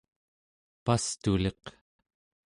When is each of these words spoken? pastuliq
pastuliq 0.85 1.63